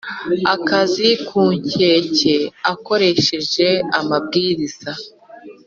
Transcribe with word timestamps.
kazi 0.67 1.07
ku 1.27 1.41
nkeke 1.59 2.35
akoresheje 2.71 3.67
amabwiriza 3.99 4.91